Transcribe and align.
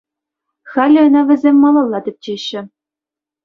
Халӗ 0.71 0.99
ӑна 1.07 1.21
вӗсем 1.29 1.55
малалла 1.67 1.99
тӗпчеҫҫӗ. 2.09 2.61